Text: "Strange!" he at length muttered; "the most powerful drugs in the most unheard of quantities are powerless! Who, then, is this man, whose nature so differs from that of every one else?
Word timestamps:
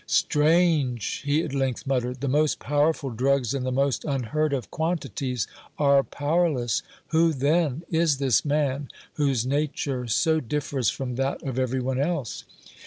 "Strange!" 0.07 1.21
he 1.25 1.43
at 1.43 1.53
length 1.53 1.85
muttered; 1.85 2.21
"the 2.21 2.27
most 2.27 2.57
powerful 2.57 3.11
drugs 3.11 3.53
in 3.53 3.63
the 3.63 3.71
most 3.71 4.03
unheard 4.03 4.51
of 4.51 4.71
quantities 4.71 5.45
are 5.77 6.01
powerless! 6.01 6.81
Who, 7.09 7.33
then, 7.33 7.83
is 7.91 8.17
this 8.17 8.43
man, 8.43 8.89
whose 9.13 9.45
nature 9.45 10.07
so 10.07 10.39
differs 10.39 10.89
from 10.89 11.17
that 11.17 11.43
of 11.43 11.59
every 11.59 11.81
one 11.81 11.99
else? 11.99 12.45